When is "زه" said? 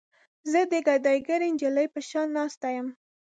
0.51-0.61